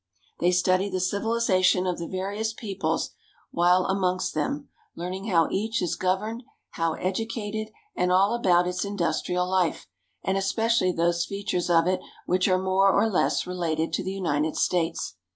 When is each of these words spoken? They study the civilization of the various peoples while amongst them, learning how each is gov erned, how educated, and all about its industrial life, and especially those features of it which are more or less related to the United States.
They 0.39 0.49
study 0.51 0.89
the 0.89 0.99
civilization 0.99 1.85
of 1.85 1.99
the 1.99 2.07
various 2.07 2.53
peoples 2.53 3.11
while 3.51 3.85
amongst 3.85 4.33
them, 4.33 4.67
learning 4.95 5.27
how 5.27 5.47
each 5.51 5.79
is 5.79 5.95
gov 5.95 6.21
erned, 6.21 6.41
how 6.71 6.93
educated, 6.93 7.71
and 7.95 8.11
all 8.11 8.33
about 8.33 8.67
its 8.67 8.83
industrial 8.83 9.47
life, 9.47 9.85
and 10.23 10.39
especially 10.39 10.91
those 10.91 11.25
features 11.25 11.69
of 11.69 11.85
it 11.85 12.01
which 12.25 12.47
are 12.47 12.57
more 12.57 12.89
or 12.91 13.11
less 13.11 13.45
related 13.45 13.93
to 13.93 14.03
the 14.03 14.09
United 14.11 14.55
States. 14.55 15.17